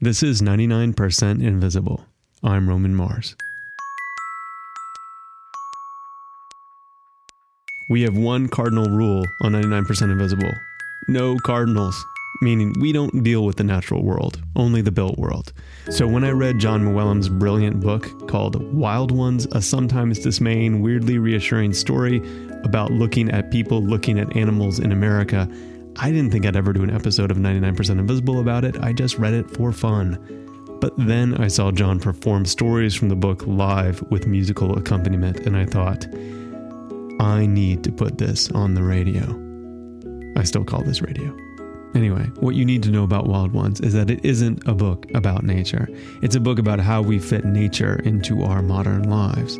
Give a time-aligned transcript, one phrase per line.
[0.00, 2.04] This is 99% Invisible.
[2.44, 3.34] I'm Roman Mars.
[7.90, 10.52] We have one cardinal rule on 99% Invisible
[11.08, 12.04] no cardinals,
[12.42, 15.52] meaning we don't deal with the natural world, only the built world.
[15.90, 21.18] So when I read Jon Mooallem's brilliant book called Wild Ones, a sometimes dismaying, weirdly
[21.18, 22.18] reassuring story
[22.62, 25.48] about looking at people looking at animals in America,
[26.00, 28.78] I didn't think I'd ever do an episode of 99% Invisible about it.
[28.80, 30.76] I just read it for fun.
[30.80, 35.56] But then I saw Jon perform stories from the book live with musical accompaniment, and
[35.56, 36.06] I thought,
[37.20, 39.24] I need to put this on the radio.
[40.36, 41.36] I still call this radio.
[41.96, 45.04] Anyway, what you need to know about Wild Ones is that it isn't a book
[45.14, 45.88] about nature.
[46.22, 49.58] It's a book about how we fit nature into our modern lives.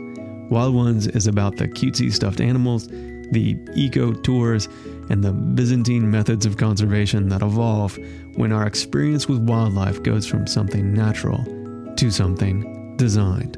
[0.51, 2.87] Wild Ones is about the cutesy stuffed animals,
[3.33, 4.69] the eco tours,
[5.11, 7.99] and the Byzantine methods of conservation that evolve
[8.35, 11.45] when our experience with wildlife goes from something natural
[11.97, 13.57] to something designed.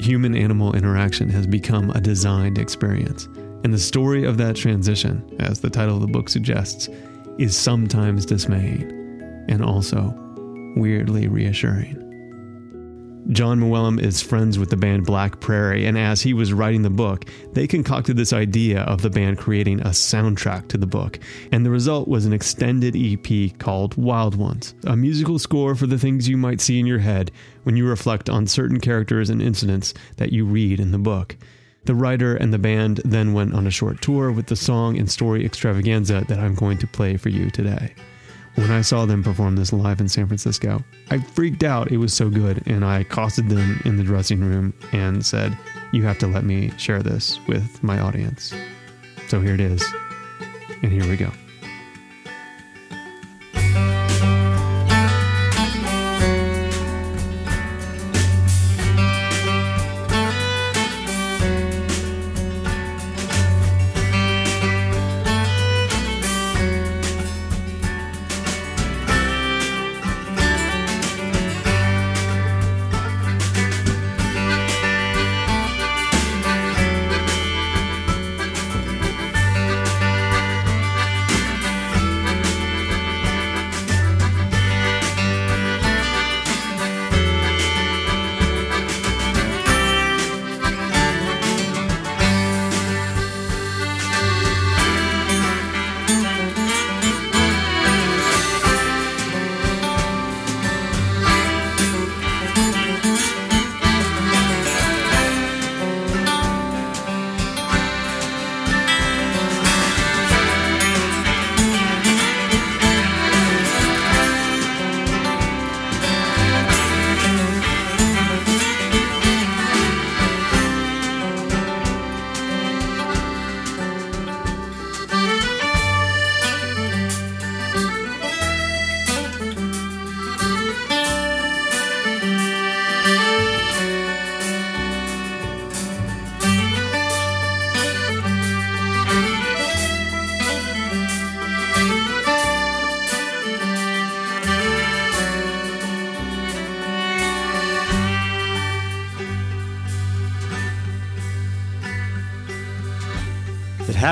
[0.00, 3.26] Human animal interaction has become a designed experience.
[3.62, 6.88] And the story of that transition, as the title of the book suggests,
[7.38, 8.90] is sometimes dismaying
[9.48, 10.14] and also
[10.76, 12.03] weirdly reassuring.
[13.30, 16.90] Jon Mooallem is friends with the band Black Prairie, and as he was writing the
[16.90, 21.18] book, they concocted this idea of the band creating a soundtrack to the book,
[21.50, 25.98] and the result was an extended EP called Wild Ones, a musical score for the
[25.98, 27.30] things you might see in your head
[27.62, 31.34] when you reflect on certain characters and incidents that you read in the book.
[31.86, 35.10] The writer and the band then went on a short tour with the song and
[35.10, 37.94] story extravaganza that I'm going to play for you today.
[38.56, 41.90] When I saw them perform this live in San Francisco, I freaked out.
[41.90, 42.62] It was so good.
[42.66, 45.56] And I accosted them in the dressing room and said,
[45.92, 48.54] You have to let me share this with my audience.
[49.28, 49.84] So here it is.
[50.82, 51.30] And here we go.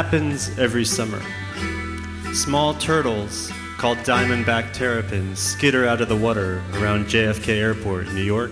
[0.03, 1.23] Happens every summer.
[2.35, 8.51] Small turtles called diamondback terrapins skitter out of the water around JFK Airport, New York.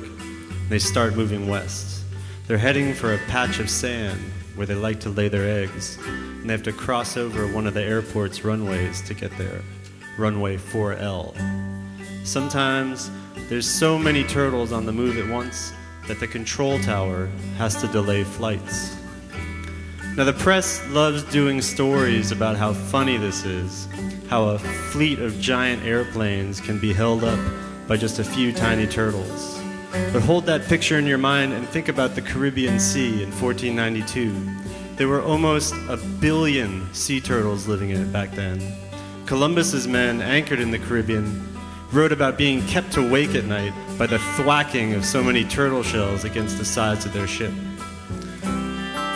[0.69, 2.05] They start moving west.
[2.47, 4.21] They're heading for a patch of sand
[4.55, 7.75] where they like to lay their eggs, and they have to cross over one of
[7.75, 9.61] the airport's runways to get there,
[10.17, 11.35] runway 4L.
[12.25, 13.11] Sometimes
[13.49, 15.73] there's so many turtles on the move at once
[16.07, 19.00] that the control tower has to delay flights.
[20.17, 23.89] Now, the press loves doing stories about how funny this is,
[24.29, 27.39] how a fleet of giant airplanes can be held up
[27.87, 29.61] by just a few tiny turtles.
[30.13, 34.97] But hold that picture in your mind and think about the Caribbean Sea in 1492.
[34.97, 38.61] There were almost a billion sea turtles living in it back then.
[39.27, 41.57] Columbus's men anchored in the Caribbean
[41.93, 46.25] wrote about being kept awake at night by the thwacking of so many turtle shells
[46.25, 47.53] against the sides of their ship.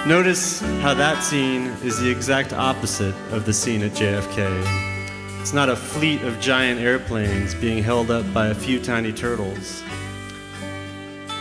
[0.07, 5.41] Notice how that scene is the exact opposite of the scene at JFK.
[5.41, 9.83] It's not a fleet of giant airplanes being held up by a few tiny turtles.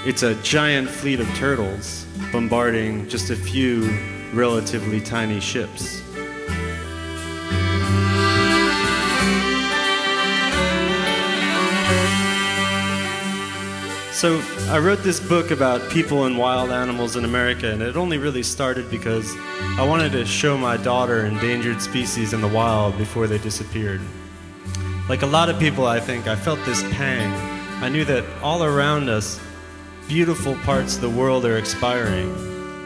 [0.05, 3.99] It's a giant fleet of turtles bombarding just a few
[4.31, 6.02] relatively tiny ships.
[14.23, 18.17] So I wrote this book about people and wild animals in America, and it only
[18.17, 19.35] really started because
[19.77, 23.99] I wanted to show my daughter endangered species in the wild before they disappeared.
[25.09, 27.33] Like a lot of people, I think, I felt this pang.
[27.83, 29.41] I knew that all around us,
[30.07, 32.33] beautiful parts of the world are expiring.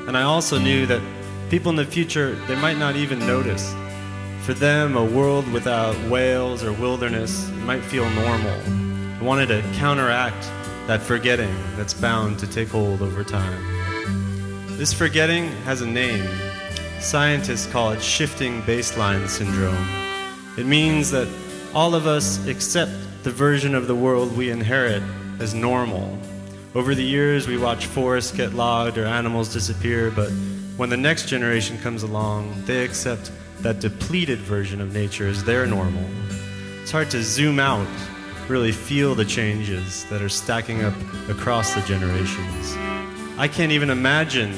[0.08, 1.04] And I also knew that
[1.52, 3.76] people in the future, they might not even notice.
[4.42, 8.60] For them, a world without whales or wilderness might feel normal.
[9.20, 10.50] I wanted to counteract
[10.88, 13.62] that forgetting that's bound to take hold over time.
[14.78, 16.26] This forgetting has a name.
[17.00, 19.86] Scientists call it shifting baseline syndrome.
[20.58, 21.28] It means that
[21.74, 22.92] all of us accept
[23.24, 25.04] the version of the world we inherit
[25.40, 26.18] as normal.
[26.74, 30.30] Over the years, we watch forests get logged or animals disappear, but
[30.78, 33.30] when the next generation comes along, they accept
[33.60, 36.06] that depleted version of nature as their normal.
[36.82, 37.88] It's hard to zoom out
[38.50, 40.94] really feel the changes that are stacking up
[41.30, 42.76] across the generations.
[43.38, 44.54] I can't even imagine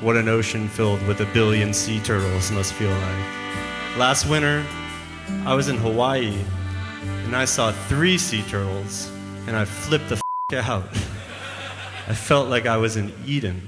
[0.00, 3.96] what an ocean filled with a billion sea turtles must feel like.
[3.96, 4.64] Last winter,
[5.44, 6.36] I was in Hawaii
[7.24, 9.10] and I saw three sea turtles
[9.46, 10.20] and I flipped the
[10.52, 10.88] f- out.
[12.08, 13.60] I felt like I was in Eden.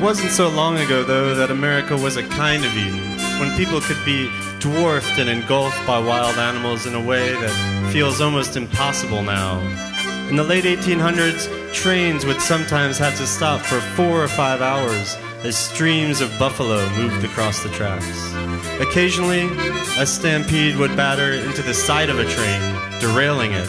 [0.00, 3.82] It wasn't so long ago, though, that America was a kind of Eden, when people
[3.82, 9.22] could be dwarfed and engulfed by wild animals in a way that feels almost impossible
[9.22, 9.60] now.
[10.30, 15.18] In the late 1800s, trains would sometimes have to stop for four or five hours
[15.44, 18.32] as streams of buffalo moved across the tracks.
[18.80, 19.50] Occasionally,
[19.98, 23.68] a stampede would batter into the side of a train, derailing it.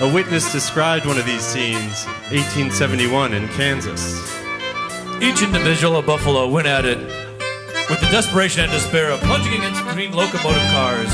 [0.00, 4.41] A witness described one of these scenes, 1871 in Kansas.
[5.22, 6.98] Each individual of Buffalo went at it
[7.88, 11.06] with the desperation and despair of plunging against green locomotive cars,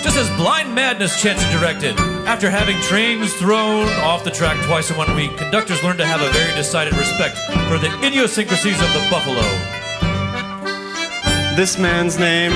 [0.00, 1.98] just as blind madness chance directed.
[2.24, 6.20] After having trains thrown off the track twice in one week, conductors learned to have
[6.20, 7.36] a very decided respect
[7.68, 9.42] for the idiosyncrasies of the Buffalo.
[11.56, 12.52] This man's name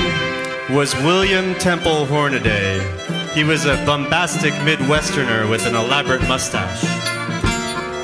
[0.73, 2.79] was William Temple Hornaday.
[3.33, 7.02] He was a bombastic Midwesterner with an elaborate mustache.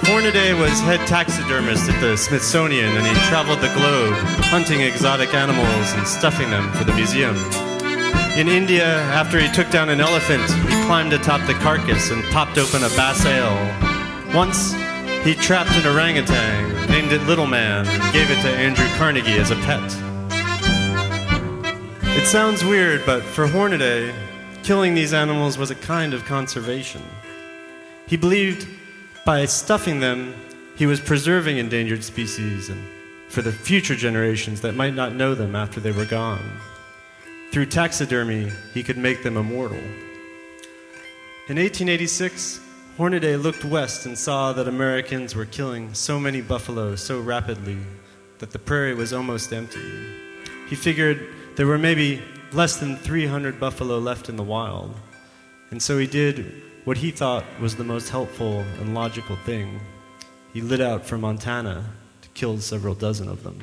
[0.10, 4.16] Hornaday was head taxidermist at the Smithsonian and he traveled the globe
[4.50, 7.36] hunting exotic animals and stuffing them for the museum.
[8.36, 12.58] In India, after he took down an elephant, he climbed atop the carcass and popped
[12.58, 14.34] open a Bass ale.
[14.34, 14.74] Once,
[15.24, 19.52] he trapped an orangutan, named it Little Man, and gave it to Andrew Carnegie as
[19.52, 19.84] a pet.
[22.18, 24.12] It sounds weird, but for Hornaday,
[24.64, 27.04] killing these animals was a kind of conservation.
[28.08, 28.68] He believed
[29.26, 30.34] by stuffing them,
[30.76, 32.82] he was preserving endangered species and
[33.30, 36.60] for the future generations that might not know them after they were gone.
[37.52, 39.78] Through taxidermy, he could make them immortal.
[41.48, 42.60] In 1886,
[42.98, 47.78] Hornaday looked west and saw that Americans were killing so many buffalo so rapidly
[48.40, 49.80] that the prairie was almost empty.
[50.68, 52.22] He figured there were maybe
[52.52, 54.96] less than 300 buffalo left in the wild.
[55.72, 59.80] And so he did what he thought was the most helpful and logical thing.
[60.54, 61.86] He lit out for Montana
[62.24, 63.60] to kill several dozen of them.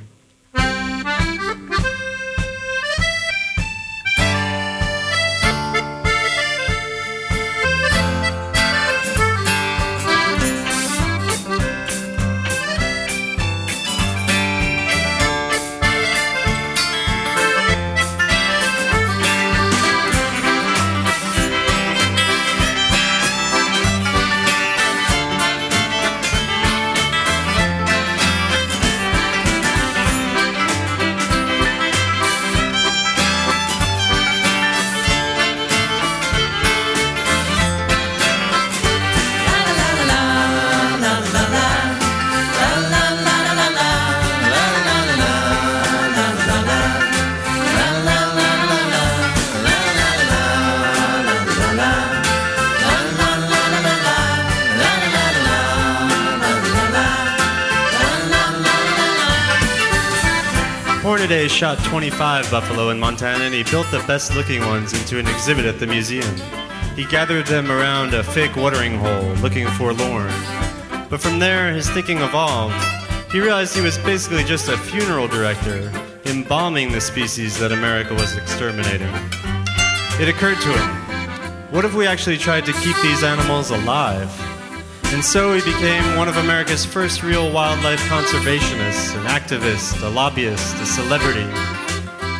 [61.26, 65.26] Hornaday shot 25 buffalo in Montana and he built the best looking ones into an
[65.26, 66.36] exhibit at the museum.
[66.94, 70.30] He gathered them around a fake watering hole, looking forlorn.
[71.10, 72.76] But from there, his thinking evolved.
[73.32, 75.90] He realized he was basically just a funeral director,
[76.26, 79.12] embalming the species that America was exterminating.
[80.20, 81.06] It occurred to him
[81.74, 84.30] what if we actually tried to keep these animals alive?
[85.14, 90.76] And so he became one of America's first real wildlife conservationists, an activist, a lobbyist,
[90.76, 91.48] a celebrity.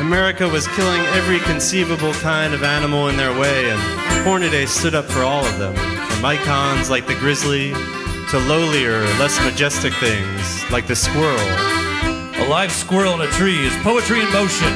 [0.01, 3.81] America was killing every conceivable kind of animal in their way, and
[4.25, 9.39] Hornaday stood up for all of them, from icons like the grizzly to lowlier, less
[9.41, 11.39] majestic things like the squirrel.
[11.39, 14.73] A live squirrel in a tree is poetry in motion.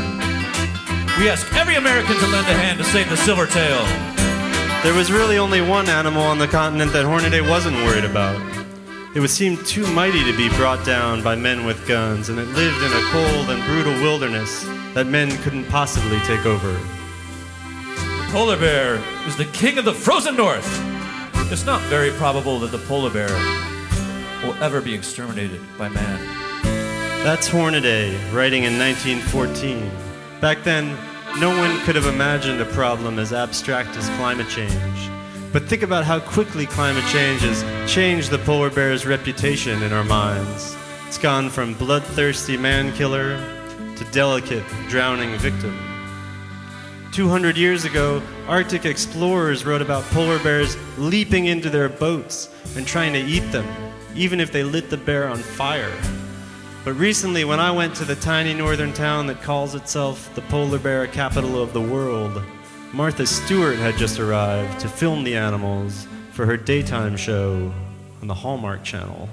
[1.19, 4.10] We ask every American to lend a hand to save the silvertail.
[4.83, 8.41] There was really only one animal on the continent that Hornaday wasn't worried about.
[9.15, 12.49] It would seem too mighty to be brought down by men with guns, and it
[12.49, 16.73] lived in a cold and brutal wilderness that men couldn't possibly take over.
[16.73, 18.95] The polar bear
[19.27, 20.67] is the king of the frozen north.
[21.53, 23.29] It's not very probable that the polar bear
[24.43, 26.21] will ever be exterminated by man.
[27.23, 29.91] That's Hornaday, writing in 1914.
[30.41, 30.97] Back then,
[31.39, 35.11] no one could have imagined a problem as abstract as climate change.
[35.53, 40.05] But think about how quickly climate change has changed the polar bear's reputation in our
[40.05, 40.77] minds.
[41.07, 43.37] It's gone from bloodthirsty man killer
[43.97, 45.77] to delicate, drowning victim.
[47.13, 53.13] 200 years ago, Arctic explorers wrote about polar bears leaping into their boats and trying
[53.13, 53.67] to eat them,
[54.15, 55.93] even if they lit the bear on fire.
[56.83, 60.79] But recently, when I went to the tiny northern town that calls itself the polar
[60.79, 62.43] bear capital of the world,
[62.95, 67.71] Martha Stewart had just arrived to film the animals for her daytime show
[68.23, 69.29] on the Hallmark Channel.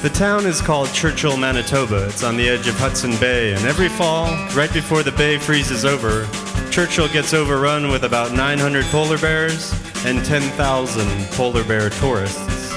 [0.00, 2.06] The town is called Churchill, Manitoba.
[2.08, 5.84] It's on the edge of Hudson Bay, and every fall, right before the bay freezes
[5.84, 6.26] over,
[6.74, 9.70] Churchill gets overrun with about 900 polar bears
[10.04, 12.72] and 10,000 polar bear tourists.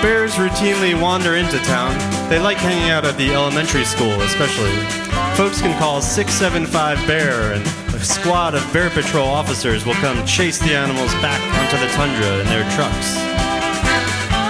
[0.00, 1.98] Bears routinely wander into town.
[2.30, 4.70] They like hanging out at the elementary school, especially.
[5.36, 10.60] Folks can call 675 Bear, and a squad of Bear Patrol officers will come chase
[10.60, 13.16] the animals back onto the tundra in their trucks.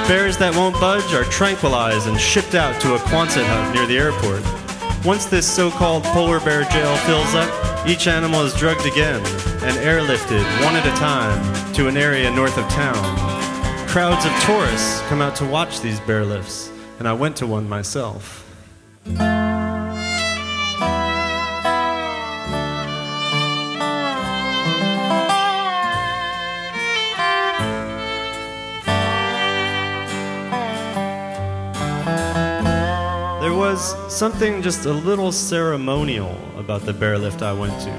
[0.06, 3.96] Bears that won't budge are tranquilized and shipped out to a Quonset hut near the
[3.96, 4.57] airport.
[5.04, 9.24] Once this so called polar bear jail fills up, each animal is drugged again
[9.62, 13.16] and airlifted one at a time to an area north of town.
[13.88, 17.68] Crowds of tourists come out to watch these bear lifts, and I went to one
[17.68, 18.44] myself.
[33.78, 37.92] Was something just a little ceremonial about the bear lift I went to.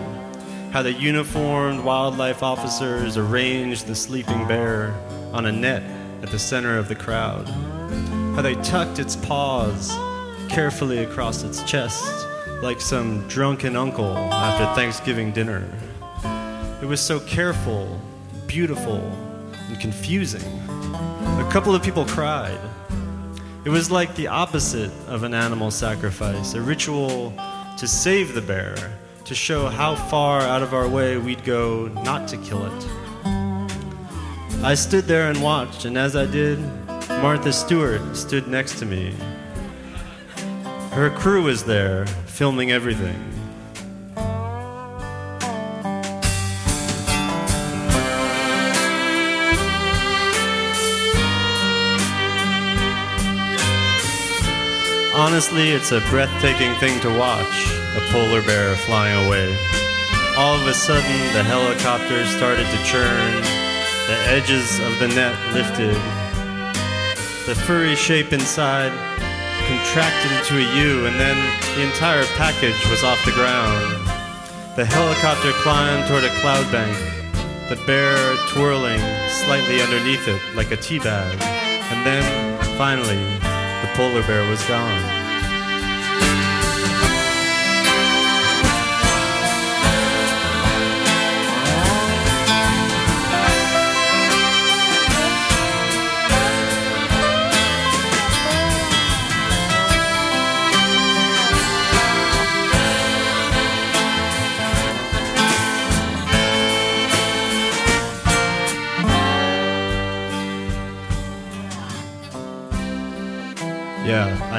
[0.74, 4.93] How the uniformed wildlife officers arranged the sleeping bear
[5.31, 5.81] on a net
[6.21, 7.48] at the center of the crowd.
[8.36, 9.95] How they tucked its paws
[10.50, 12.27] carefully across its chest
[12.62, 15.65] like some drunken uncle after Thanksgiving dinner.
[16.81, 18.01] It was so careful,
[18.48, 19.00] beautiful,
[19.53, 20.43] and confusing.
[20.74, 22.59] A couple of people cried.
[23.66, 27.34] It was like the opposite of an animal sacrifice, a ritual
[27.78, 32.30] to save the bear, to show how far out of our way we'd go not
[32.30, 32.88] to kill it.
[34.63, 36.58] I stood there and watched, and as I did,
[37.22, 39.13] Martha Stewart stood next to me.
[40.92, 43.38] Her crew was there, filming everything.
[55.19, 59.53] Honestly, it's a breathtaking thing to watch a polar bear flying away.
[60.38, 63.43] All of a sudden, the helicopter started to churn,
[64.07, 65.93] the edges of the net lifted,
[67.45, 68.93] the furry shape inside
[69.67, 71.35] contracted into a U, and then
[71.75, 74.07] the entire package was off the ground.
[74.77, 76.97] The helicopter climbed toward a cloud bank,
[77.67, 81.38] the bear twirling slightly underneath it like a tea bag,
[81.91, 82.23] and then,
[82.77, 83.21] finally,
[83.81, 85.09] the polar bear was gone.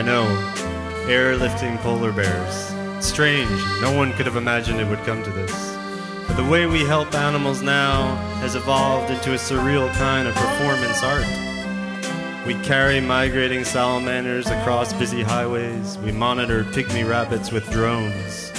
[0.01, 0.25] I know.
[1.09, 2.75] Airlifting polar bears.
[3.05, 3.51] Strange.
[3.83, 5.77] No one could have imagined it would come to this.
[6.27, 11.03] But the way we help animals now has evolved into a surreal kind of performance
[11.03, 11.27] art.
[12.47, 15.99] We carry migrating salamanders across busy highways.
[15.99, 18.51] We monitor pygmy rabbits with drones.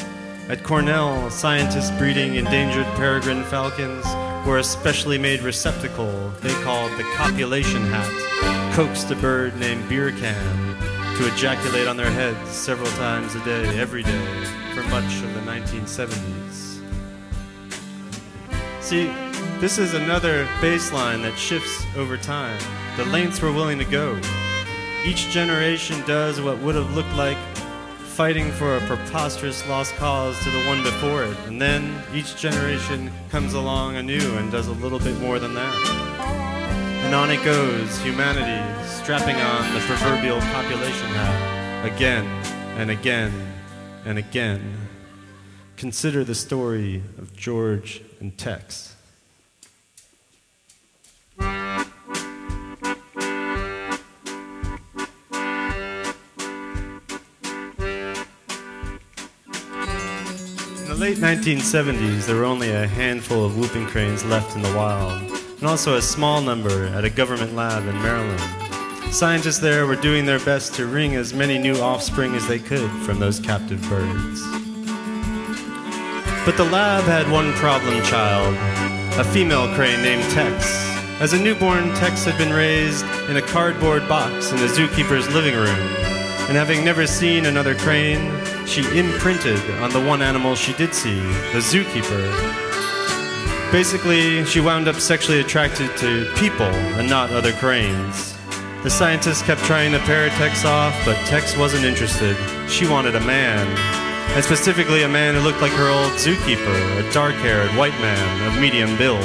[0.48, 4.06] At Cornell, scientists breeding endangered peregrine falcons
[4.46, 10.12] were a specially made receptacle they called the copulation hat, coaxed a bird named beer
[10.12, 10.71] can
[11.18, 15.41] to ejaculate on their heads several times a day, every day, for much of the
[15.41, 16.82] 1970s.
[18.82, 19.08] See,
[19.60, 22.60] this is another baseline that shifts over time.
[22.98, 24.20] The lengths we're willing to go.
[25.06, 27.38] Each generation does what would have looked like
[28.12, 33.12] fighting for a preposterous lost cause to the one before it, and then each generation
[33.30, 36.11] comes along anew and does a little bit more than that.
[37.12, 42.25] And on it goes, humanity strapping on the proverbial copulation hat again
[42.77, 43.34] and again
[44.06, 44.88] and again.
[45.75, 48.96] Consider the story of George and Tex.
[51.38, 51.48] In
[60.88, 65.41] the late 1970s, there were only a handful of whooping cranes left in the wild,
[65.62, 69.13] and also a small number at a government lab in Maryland.
[69.13, 72.89] Scientists there were doing their best to wring as many new offspring as they could
[73.03, 74.41] from those captive birds.
[76.46, 78.56] But the lab had one problem child,
[79.20, 80.65] a female crane named Tex.
[81.22, 85.53] As a newborn, Tex had been raised in a cardboard box in the zookeeper's living
[85.53, 85.68] room,
[86.50, 88.32] and having never seen another crane,
[88.65, 91.20] she imprinted on the one animal she did see,
[91.53, 92.61] the zookeeper.
[93.72, 98.36] Basically, she wound up sexually attracted to people and not other cranes.
[98.84, 102.36] The scientists kept trying to pair Tex off, but Tex wasn't interested.
[102.70, 103.66] She wanted a man,
[104.36, 108.48] and specifically a man who looked like her old zookeeper, a dark haired white man
[108.48, 109.22] of medium build.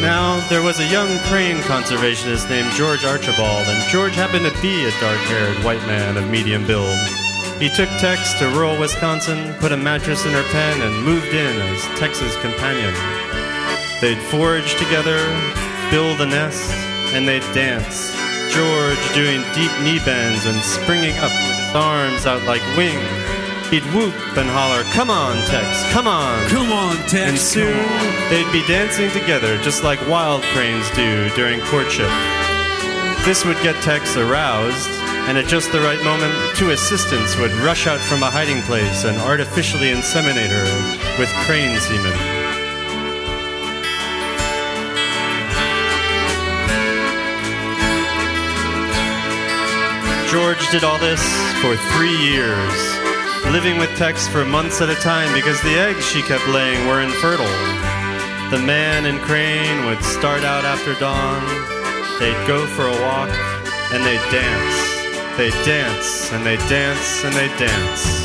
[0.00, 4.86] Now, there was a young crane conservationist named George Archibald, and George happened to be
[4.86, 6.98] a dark haired white man of medium build.
[7.58, 11.60] He took Tex to rural Wisconsin, put a mattress in her pen, and moved in
[11.62, 12.92] as Tex's companion.
[14.00, 15.18] They'd forage together,
[15.90, 16.70] build a nest,
[17.14, 18.12] and they'd dance.
[18.52, 23.00] George doing deep knee bends and springing up with his arms out like wings.
[23.70, 26.46] He'd whoop and holler, Come on, Tex, come on.
[26.48, 27.30] Come on, Tex.
[27.30, 32.10] And soon they'd be dancing together just like wild cranes do during courtship.
[33.24, 34.90] This would get Tex aroused,
[35.26, 39.04] and at just the right moment, two assistants would rush out from a hiding place
[39.04, 42.12] and artificially inseminate her with crane semen.
[50.30, 51.22] George did all this
[51.62, 52.74] for three years,
[53.52, 57.00] living with Tex for months at a time because the eggs she kept laying were
[57.00, 57.46] infertile.
[58.50, 61.40] The man and crane would start out after dawn,
[62.18, 63.30] they'd go for a walk,
[63.92, 64.93] and they'd dance.
[65.36, 68.24] They'd dance, and they'd dance, and they'd dance.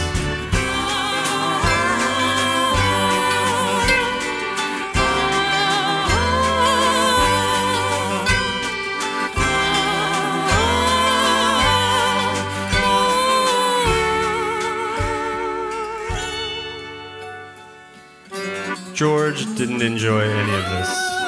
[18.93, 21.19] George didn't enjoy any of this.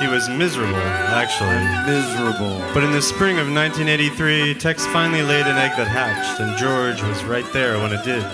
[0.00, 1.58] He was miserable, actually.
[1.92, 2.62] Miserable.
[2.72, 7.02] But in the spring of 1983, Tex finally laid an egg that hatched, and George
[7.02, 8.24] was right there when it did.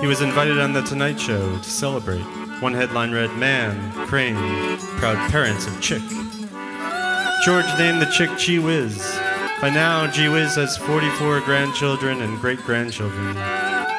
[0.00, 2.24] He was invited on The Tonight Show to celebrate.
[2.60, 6.02] One headline read Man, Crane, Proud Parents of Chick.
[7.44, 8.98] George named the chick Gee Whiz.
[9.60, 13.34] By now, Gee Whiz has 44 grandchildren and great grandchildren.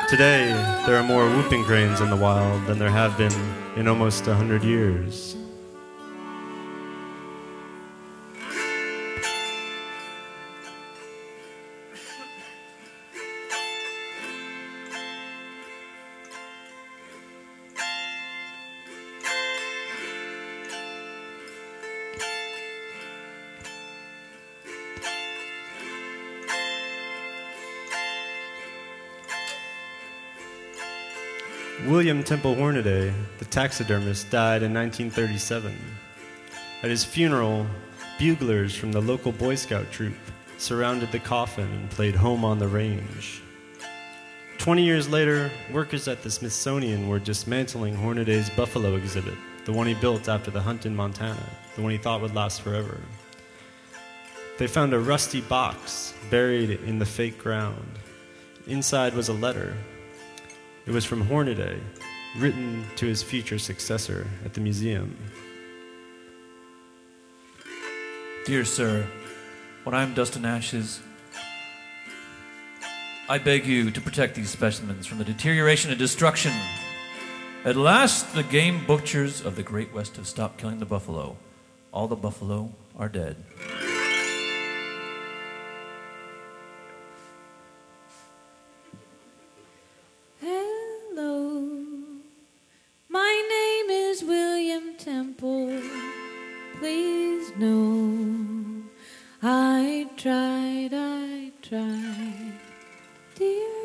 [0.10, 0.48] Today,
[0.88, 3.34] there are more whooping cranes in the wild than there have been
[3.76, 5.36] in almost a hundred years.
[32.00, 35.78] William Temple Hornaday, the taxidermist, died in 1937.
[36.82, 37.68] At his funeral,
[38.18, 40.16] buglers from the local Boy Scout troop
[40.58, 43.42] surrounded the coffin and played Home on the Range.
[44.60, 49.36] Twenty years later, workers at the Smithsonian were dismantling Hornaday's buffalo exhibit,
[49.66, 52.62] the one he built after the hunt in Montana, the one he thought would last
[52.62, 53.02] forever.
[54.58, 58.00] They found a rusty box buried in the fake ground.
[58.68, 59.76] Inside was a letter.
[60.90, 61.80] It was from Hornaday,
[62.36, 65.16] written to his future successor at the museum.
[68.48, 69.06] Dear sir,
[69.84, 71.00] when I am dust and ashes,
[73.30, 76.54] I beg you to protect these specimens from the deterioration and destruction.
[77.66, 81.38] At last, the game butchers of the Great West have stopped killing the buffalo.
[81.94, 83.36] All the buffalo are dead.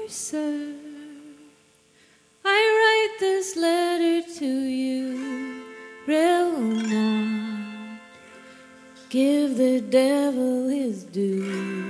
[0.08, 0.74] Sir.
[2.44, 5.64] I write this letter to you,
[6.06, 8.00] will not
[9.08, 11.84] give the devil his due.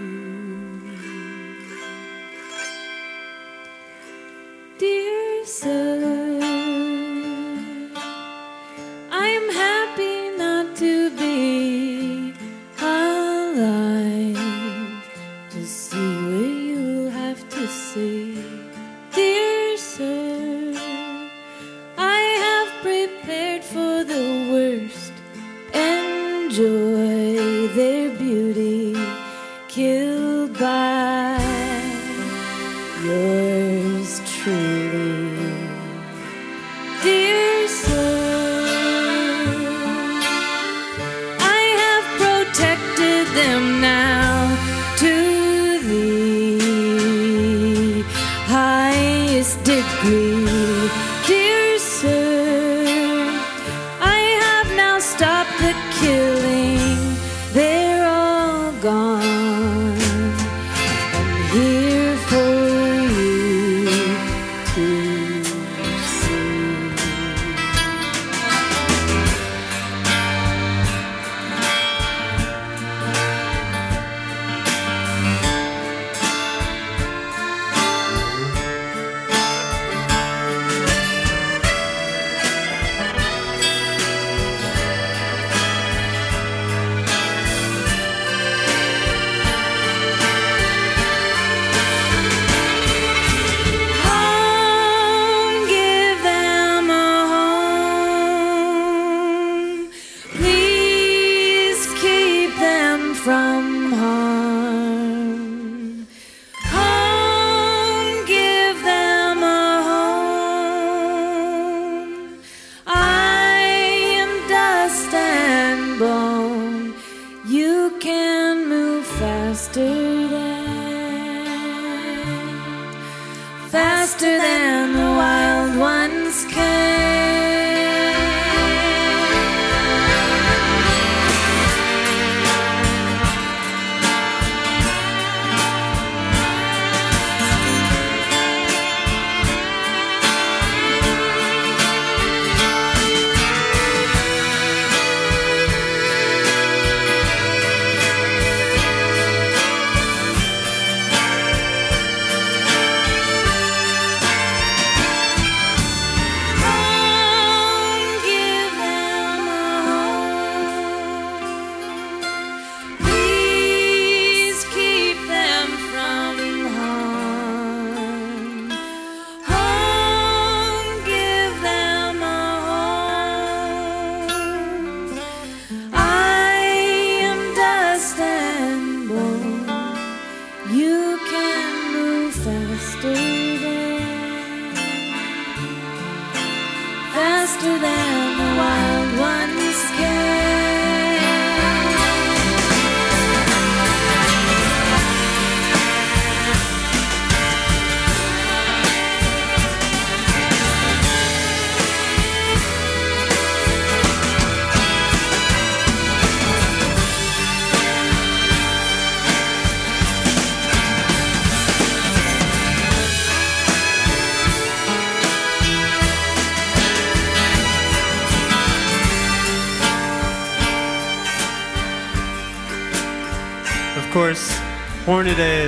[49.63, 51.14] Degree.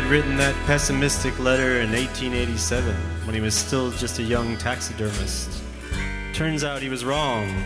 [0.08, 5.62] Written that pessimistic letter in 1887 when he was still just a young taxidermist.
[6.32, 7.64] Turns out he was wrong.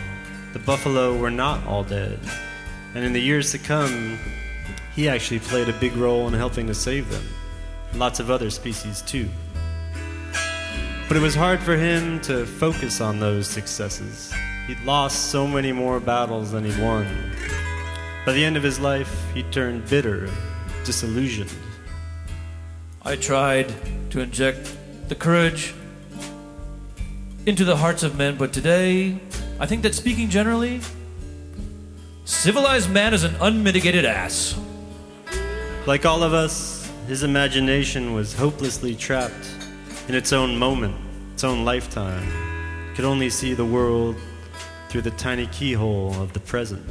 [0.53, 2.17] The buffalo were not all dead.
[2.95, 4.17] And in the years to come,
[4.95, 7.23] he actually played a big role in helping to save them.
[7.93, 9.29] Lots of other species, too.
[11.07, 14.33] But it was hard for him to focus on those successes.
[14.65, 17.05] He'd lost so many more battles than he'd won.
[18.25, 20.29] By the end of his life, he turned bitter,
[20.85, 21.51] disillusioned.
[23.03, 23.73] I tried
[24.11, 25.73] to inject the courage
[27.47, 29.19] into the hearts of men, but today,
[29.59, 30.81] I think that speaking generally,
[32.25, 34.55] civilized man is an unmitigated ass.
[35.87, 39.49] Like all of us, his imagination was hopelessly trapped
[40.07, 40.95] in its own moment,
[41.33, 42.93] its own lifetime.
[42.93, 44.15] Could only see the world
[44.89, 46.85] through the tiny keyhole of the present.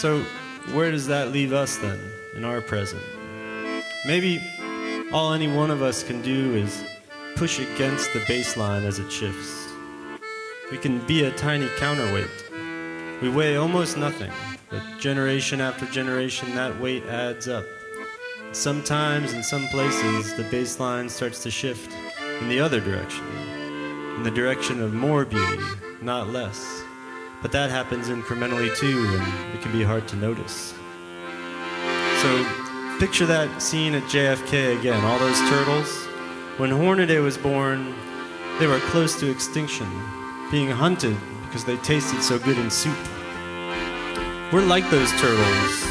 [0.00, 0.22] So,
[0.72, 2.00] where does that leave us then,
[2.34, 3.02] in our present?
[4.06, 4.40] Maybe
[5.12, 6.82] all any one of us can do is
[7.36, 9.68] push against the baseline as it shifts.
[10.70, 12.30] We can be a tiny counterweight.
[13.20, 14.32] We weigh almost nothing,
[14.70, 17.66] but generation after generation, that weight adds up.
[18.52, 21.94] Sometimes, in some places, the baseline starts to shift
[22.40, 23.26] in the other direction,
[24.16, 25.62] in the direction of more beauty,
[26.00, 26.84] not less.
[27.42, 30.74] But that happens incrementally too, and it can be hard to notice.
[32.20, 32.46] So,
[32.98, 36.06] picture that scene at JFK again, all those turtles.
[36.58, 37.94] When Hornaday was born,
[38.58, 39.86] they were close to extinction,
[40.50, 42.98] being hunted because they tasted so good in soup.
[44.52, 45.84] We're like those turtles,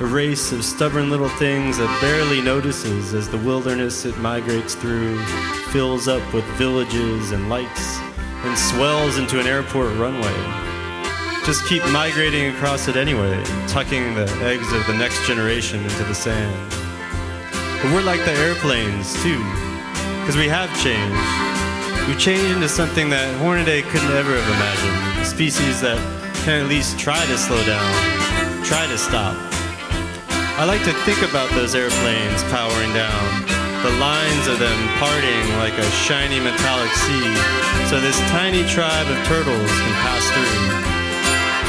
[0.00, 5.18] a race of stubborn little things that barely notices as the wilderness it migrates through
[5.72, 7.98] fills up with villages and lights
[8.44, 10.67] and swells into an airport runway.
[11.48, 16.14] Just keep migrating across it anyway, tucking the eggs of the next generation into the
[16.14, 16.52] sand.
[17.80, 19.40] But we're like the airplanes, too,
[20.20, 21.16] because we have changed.
[22.04, 25.22] We've changed into something that Hornaday couldn't ever have imagined.
[25.22, 25.96] A species that
[26.44, 27.96] can at least try to slow down,
[28.62, 29.32] try to stop.
[30.60, 33.24] I like to think about those airplanes powering down,
[33.88, 37.32] the lines of them parting like a shiny metallic sea,
[37.88, 40.97] so this tiny tribe of turtles can pass through.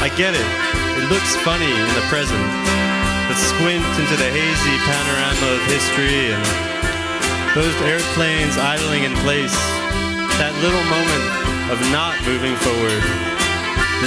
[0.00, 0.48] I get it,
[0.96, 2.40] it looks funny in the present,
[3.28, 6.40] but squint into the hazy panorama of history and
[7.52, 9.52] those airplanes idling in place,
[10.40, 11.26] that little moment
[11.68, 13.04] of not moving forward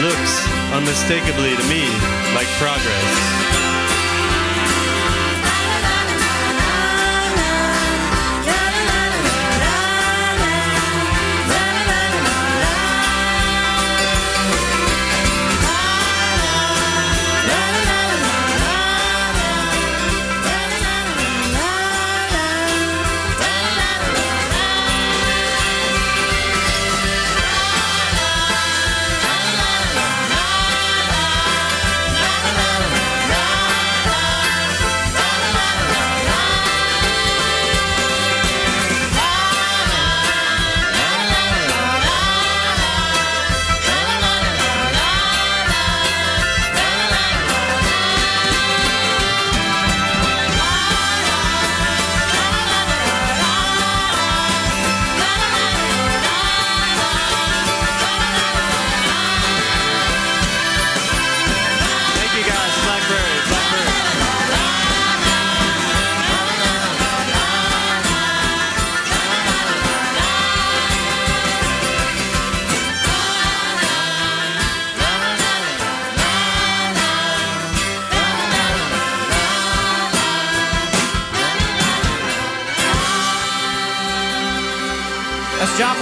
[0.01, 0.34] looks
[0.73, 1.86] unmistakably to me
[2.34, 3.42] like progress.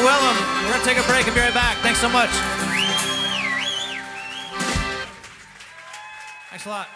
[0.04, 0.38] Llewellyn.
[0.64, 1.78] We're going to take a break and be right back.
[1.78, 2.30] Thanks so much.
[6.50, 6.88] Thanks a lot.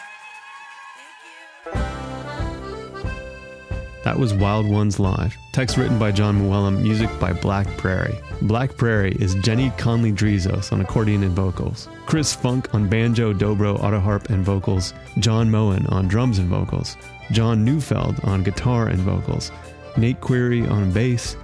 [4.03, 5.35] That was Wild Ones Live.
[5.51, 8.19] Text written by Jon Mooallem, music by Black Prairie.
[8.43, 13.79] Black Prairie is Jenny Conlee Drizos on accordion and vocals, Chris Funk on banjo, dobro,
[13.79, 16.97] autoharp, and vocals, John Moen on drums and vocals,
[17.31, 19.51] Jon Neufeld on guitar and vocals,
[19.97, 21.35] Nate Query on bass,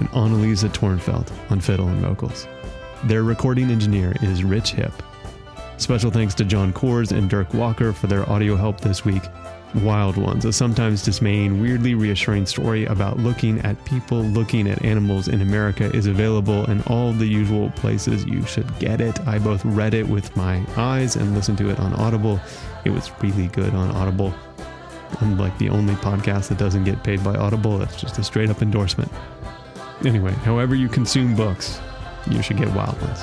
[0.00, 2.48] and Annalisa Tornfelt on fiddle and vocals.
[3.04, 4.92] Their recording engineer is Rich Hip.
[5.76, 9.22] Special thanks to John Kors and Dirk Walker for their audio help this week.
[9.76, 15.28] Wild Ones, a sometimes dismaying, weirdly reassuring story about looking at people looking at animals
[15.28, 19.20] in America, is available in all the usual places you should get it.
[19.28, 22.40] I both read it with my eyes and listened to it on Audible.
[22.84, 24.34] It was really good on Audible.
[25.20, 27.80] I'm like the only podcast that doesn't get paid by Audible.
[27.82, 29.10] It's just a straight up endorsement.
[30.04, 31.78] Anyway, however you consume books,
[32.30, 33.20] you should get Wild Ones.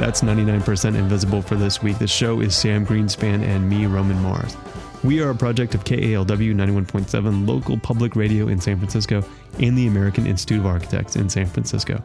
[0.00, 1.98] That's 99% Invisible for this week.
[1.98, 4.56] The show is Sam Greenspan and me, Roman Mars.
[5.02, 9.24] We are a project of KALW 91.7 local public radio in San Francisco
[9.58, 12.02] and the American Institute of Architects in San Francisco.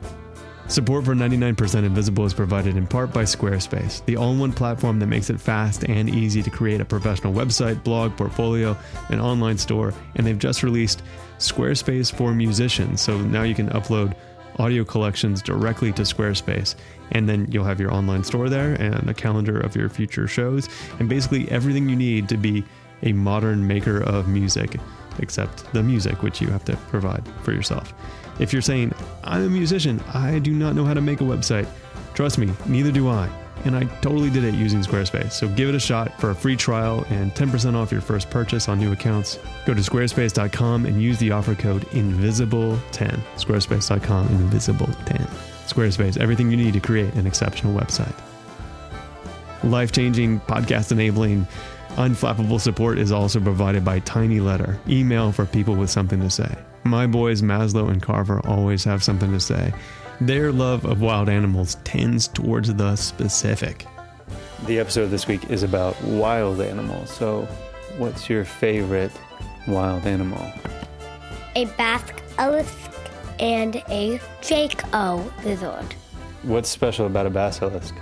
[0.67, 4.97] Support for 99% Invisible is provided in part by Squarespace, the all in one platform
[4.97, 8.75] that makes it fast and easy to create a professional website, blog, portfolio,
[9.09, 9.93] and online store.
[10.15, 11.03] And they've just released
[11.37, 12.99] Squarespace for Musicians.
[12.99, 14.15] So now you can upload
[14.57, 16.73] audio collections directly to Squarespace.
[17.11, 20.67] And then you'll have your online store there and a calendar of your future shows
[20.99, 22.65] and basically everything you need to be
[23.03, 24.77] a modern maker of music,
[25.19, 27.93] except the music, which you have to provide for yourself.
[28.39, 28.93] If you're saying,
[29.23, 31.67] I'm a musician, I do not know how to make a website,
[32.13, 33.29] trust me, neither do I.
[33.63, 35.31] And I totally did it using Squarespace.
[35.31, 38.69] So give it a shot for a free trial and 10% off your first purchase
[38.69, 39.39] on new accounts.
[39.65, 43.19] Go to squarespace.com and use the offer code INVISIBLE10.
[43.37, 45.27] Squarespace.com INVISIBLE10.
[45.65, 48.13] Squarespace, everything you need to create an exceptional website.
[49.63, 51.47] Life changing, podcast enabling,
[51.95, 56.55] unflappable support is also provided by Tiny Letter, email for people with something to say.
[56.83, 59.73] My boys Maslow and Carver always have something to say.
[60.21, 63.85] Their love of wild animals tends towards the specific.
[64.65, 67.09] The episode this week is about wild animals.
[67.11, 67.47] So,
[67.97, 69.11] what's your favorite
[69.67, 70.45] wild animal?
[71.55, 72.91] a basilisk
[73.39, 75.95] and a Draco lizard.
[76.43, 77.95] What's special about a basilisk?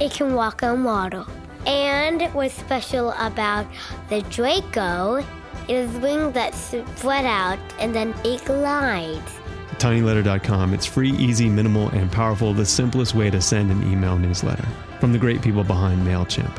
[0.00, 1.24] It can walk on water.
[1.66, 3.66] And what's special about
[4.08, 5.24] the Draco
[5.68, 9.38] is wings that spread out and then it glides.
[9.78, 10.74] tinyletter.com.
[10.74, 14.66] It's free, easy, minimal, and powerful, the simplest way to send an email newsletter
[15.00, 16.58] from the great people behind MailChimp.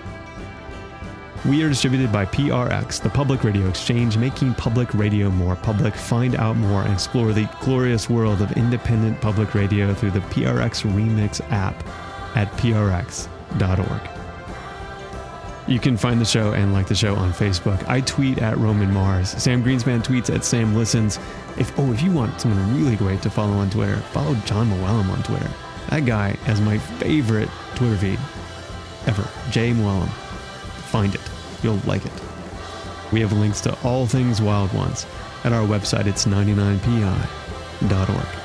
[1.45, 5.93] We are distributed by PRX, the Public Radio Exchange, making public radio more public.
[5.93, 10.89] Find out more and explore the glorious world of independent public radio through the PRX
[10.89, 11.75] Remix app
[12.37, 14.12] at prx.org.
[15.67, 17.87] You can find the show and like the show on Facebook.
[17.87, 19.29] I tweet at Roman Mars.
[19.29, 21.17] Sam Greenspan tweets at Sam Listens.
[21.57, 25.09] If oh, if you want someone really great to follow on Twitter, follow Jon Mooallem
[25.09, 25.49] on Twitter.
[25.89, 28.19] That guy has my favorite Twitter feed
[29.07, 29.27] ever.
[29.51, 30.09] Jay Mooallem.
[30.89, 31.21] Find it.
[31.61, 32.11] You'll like it.
[33.11, 35.05] We have links to all things Wild Ones
[35.43, 36.07] at our website.
[36.07, 38.42] It's 99pi.org.